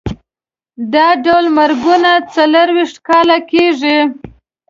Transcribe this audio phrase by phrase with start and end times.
[0.93, 3.97] دا ډول مرګونه څلوېښت کاله کېږي.